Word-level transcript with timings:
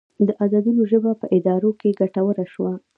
د 0.27 0.29
عددونو 0.43 0.81
ژبه 0.91 1.11
په 1.21 1.25
ادارو 1.37 1.71
کې 1.79 1.97
ګټوره 1.99 2.45
شوه. 2.53 2.73